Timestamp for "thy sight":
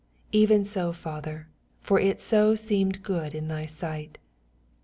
3.49-4.17